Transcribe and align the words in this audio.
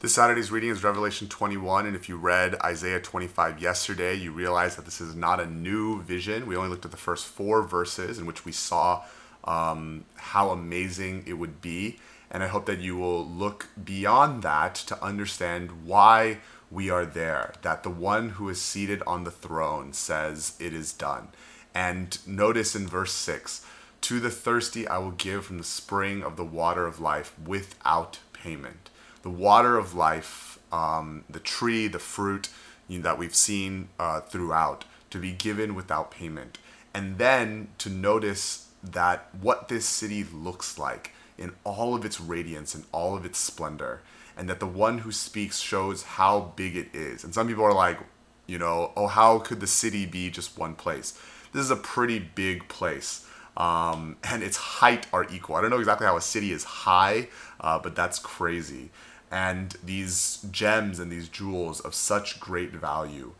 This 0.00 0.14
Saturday's 0.14 0.52
reading 0.52 0.70
is 0.70 0.84
Revelation 0.84 1.26
21, 1.26 1.84
and 1.84 1.96
if 1.96 2.08
you 2.08 2.16
read 2.16 2.54
Isaiah 2.62 3.00
25 3.00 3.60
yesterday, 3.60 4.14
you 4.14 4.30
realize 4.30 4.76
that 4.76 4.84
this 4.84 5.00
is 5.00 5.16
not 5.16 5.40
a 5.40 5.46
new 5.46 6.02
vision. 6.02 6.46
We 6.46 6.54
only 6.54 6.70
looked 6.70 6.84
at 6.84 6.92
the 6.92 6.96
first 6.96 7.26
four 7.26 7.64
verses 7.64 8.16
in 8.16 8.24
which 8.24 8.44
we 8.44 8.52
saw 8.52 9.02
um, 9.42 10.04
how 10.14 10.50
amazing 10.50 11.24
it 11.26 11.32
would 11.32 11.60
be, 11.60 11.98
and 12.30 12.44
I 12.44 12.46
hope 12.46 12.66
that 12.66 12.78
you 12.78 12.96
will 12.96 13.26
look 13.26 13.70
beyond 13.84 14.44
that 14.44 14.76
to 14.76 15.02
understand 15.02 15.84
why 15.84 16.38
we 16.70 16.90
are 16.90 17.04
there. 17.04 17.54
That 17.62 17.82
the 17.82 17.90
one 17.90 18.28
who 18.30 18.48
is 18.48 18.62
seated 18.62 19.02
on 19.04 19.24
the 19.24 19.32
throne 19.32 19.92
says, 19.92 20.52
It 20.60 20.72
is 20.72 20.92
done. 20.92 21.26
And 21.74 22.16
notice 22.24 22.76
in 22.76 22.86
verse 22.86 23.14
6 23.14 23.66
To 24.02 24.20
the 24.20 24.30
thirsty 24.30 24.86
I 24.86 24.98
will 24.98 25.10
give 25.10 25.46
from 25.46 25.58
the 25.58 25.64
spring 25.64 26.22
of 26.22 26.36
the 26.36 26.44
water 26.44 26.86
of 26.86 27.00
life 27.00 27.34
without 27.44 28.20
payment 28.32 28.90
the 29.22 29.30
water 29.30 29.76
of 29.76 29.94
life, 29.94 30.58
um, 30.72 31.24
the 31.28 31.40
tree, 31.40 31.88
the 31.88 31.98
fruit 31.98 32.48
you 32.88 32.98
know, 32.98 33.04
that 33.04 33.18
we've 33.18 33.34
seen 33.34 33.88
uh, 33.98 34.20
throughout, 34.20 34.84
to 35.10 35.18
be 35.18 35.32
given 35.32 35.74
without 35.74 36.10
payment. 36.10 36.58
And 36.94 37.18
then 37.18 37.68
to 37.78 37.90
notice 37.90 38.68
that 38.82 39.28
what 39.40 39.68
this 39.68 39.86
city 39.86 40.24
looks 40.24 40.78
like 40.78 41.12
in 41.36 41.52
all 41.64 41.94
of 41.94 42.04
its 42.04 42.20
radiance 42.20 42.74
and 42.74 42.84
all 42.92 43.16
of 43.16 43.24
its 43.24 43.38
splendor, 43.38 44.00
and 44.36 44.48
that 44.48 44.60
the 44.60 44.66
one 44.66 44.98
who 44.98 45.12
speaks 45.12 45.60
shows 45.60 46.02
how 46.02 46.52
big 46.56 46.76
it 46.76 46.88
is. 46.92 47.24
And 47.24 47.34
some 47.34 47.48
people 47.48 47.64
are 47.64 47.74
like, 47.74 47.98
you 48.46 48.58
know, 48.58 48.92
oh, 48.96 49.06
how 49.06 49.38
could 49.38 49.60
the 49.60 49.66
city 49.66 50.06
be 50.06 50.30
just 50.30 50.58
one 50.58 50.74
place? 50.74 51.18
This 51.52 51.62
is 51.62 51.70
a 51.70 51.76
pretty 51.76 52.18
big 52.18 52.68
place. 52.68 53.26
Um, 53.58 54.16
and 54.22 54.42
its 54.42 54.56
height 54.56 55.06
are 55.12 55.26
equal. 55.30 55.56
I 55.56 55.60
don't 55.60 55.70
know 55.70 55.80
exactly 55.80 56.06
how 56.06 56.16
a 56.16 56.22
city 56.22 56.52
is 56.52 56.64
high, 56.64 57.28
uh, 57.60 57.78
but 57.78 57.94
that's 57.94 58.18
crazy 58.18 58.90
and 59.30 59.76
these 59.84 60.44
gems 60.50 60.98
and 60.98 61.12
these 61.12 61.28
jewels 61.28 61.80
of 61.80 61.94
such 61.94 62.40
great 62.40 62.72
value. 62.72 63.32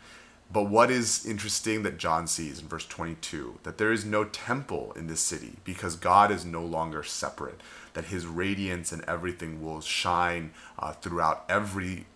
But 0.51 0.65
what 0.65 0.91
is 0.91 1.27
interesting 1.27 1.83
that 1.83 1.99
John 1.99 2.27
sees 2.27 2.61
in 2.61 2.69
verse 2.69 2.87
22 2.87 3.59
that 3.65 3.79
there 3.79 3.93
is 3.93 4.05
no 4.05 4.25
temple 4.25 4.93
in 4.97 5.07
this 5.07 5.21
city 5.21 5.57
because 5.65 5.95
God 5.95 6.31
is 6.31 6.45
no 6.45 6.65
longer 6.65 7.03
separate, 7.03 7.61
that 7.93 8.07
his 8.07 8.27
radiance 8.27 8.91
and 8.91 9.05
everything 9.07 9.63
will 9.63 9.81
shine 9.81 10.53
uh, 10.79 10.93
throughout 10.93 11.45
every 11.49 12.07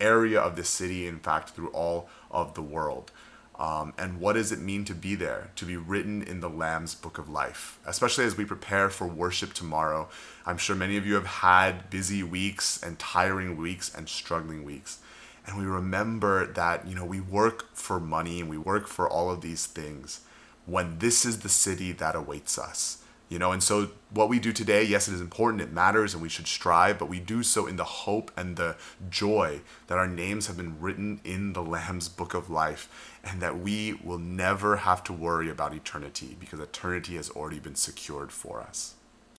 area 0.00 0.40
of 0.40 0.56
the 0.56 0.64
city, 0.64 1.06
in 1.06 1.18
fact, 1.18 1.50
through 1.50 1.68
all 1.68 2.08
of 2.30 2.54
the 2.54 2.62
world. 2.62 3.10
Um, 3.58 3.92
and 3.98 4.18
what 4.18 4.32
does 4.32 4.50
it 4.50 4.58
mean 4.58 4.84
to 4.86 4.94
be 4.94 5.14
there, 5.14 5.50
to 5.56 5.64
be 5.64 5.76
written 5.76 6.22
in 6.22 6.40
the 6.40 6.48
Lamb's 6.48 6.94
book 6.94 7.18
of 7.18 7.28
life? 7.28 7.78
Especially 7.86 8.24
as 8.24 8.36
we 8.36 8.44
prepare 8.44 8.88
for 8.88 9.06
worship 9.06 9.52
tomorrow. 9.52 10.08
I'm 10.46 10.58
sure 10.58 10.74
many 10.74 10.96
of 10.96 11.06
you 11.06 11.14
have 11.14 11.26
had 11.26 11.90
busy 11.90 12.22
weeks 12.22 12.82
and 12.82 12.98
tiring 12.98 13.56
weeks 13.56 13.94
and 13.94 14.08
struggling 14.08 14.64
weeks. 14.64 14.98
And 15.46 15.58
we 15.58 15.64
remember 15.64 16.46
that, 16.46 16.86
you 16.86 16.94
know, 16.94 17.04
we 17.04 17.20
work 17.20 17.74
for 17.74 18.00
money 18.00 18.40
and 18.40 18.48
we 18.48 18.58
work 18.58 18.86
for 18.86 19.08
all 19.08 19.30
of 19.30 19.40
these 19.40 19.66
things 19.66 20.20
when 20.66 20.98
this 20.98 21.24
is 21.24 21.40
the 21.40 21.48
city 21.48 21.92
that 21.92 22.14
awaits 22.14 22.58
us 22.58 23.01
you 23.32 23.38
know 23.38 23.50
and 23.50 23.62
so 23.62 23.88
what 24.10 24.28
we 24.28 24.38
do 24.38 24.52
today 24.52 24.82
yes 24.82 25.08
it 25.08 25.14
is 25.14 25.20
important 25.20 25.62
it 25.62 25.72
matters 25.72 26.12
and 26.12 26.22
we 26.22 26.28
should 26.28 26.46
strive 26.46 26.98
but 26.98 27.08
we 27.08 27.18
do 27.18 27.42
so 27.42 27.66
in 27.66 27.76
the 27.76 27.84
hope 27.84 28.30
and 28.36 28.56
the 28.56 28.76
joy 29.08 29.58
that 29.86 29.96
our 29.96 30.06
names 30.06 30.48
have 30.48 30.56
been 30.58 30.78
written 30.78 31.18
in 31.24 31.54
the 31.54 31.62
lamb's 31.62 32.10
book 32.10 32.34
of 32.34 32.50
life 32.50 33.16
and 33.24 33.40
that 33.40 33.58
we 33.58 33.94
will 34.04 34.18
never 34.18 34.76
have 34.76 35.02
to 35.02 35.14
worry 35.14 35.48
about 35.48 35.72
eternity 35.72 36.36
because 36.38 36.60
eternity 36.60 37.16
has 37.16 37.30
already 37.30 37.58
been 37.58 37.74
secured 37.74 38.30
for 38.30 38.60
us 38.60 38.96